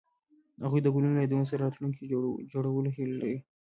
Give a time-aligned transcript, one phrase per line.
[0.63, 2.03] هغوی د ګلونه له یادونو سره راتلونکی
[2.51, 3.39] جوړولو هیله لرله.